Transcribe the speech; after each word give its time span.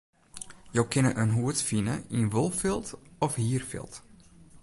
Jo 0.77 0.83
kinne 0.93 1.11
in 1.23 1.31
hoed 1.37 1.59
fine 1.69 1.95
yn 2.17 2.31
wolfilt 2.33 2.87
of 3.25 3.33
hierfilt. 3.43 3.95